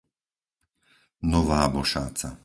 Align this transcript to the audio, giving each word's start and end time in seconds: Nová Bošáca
Nová 1.31 1.61
Bošáca 1.73 2.29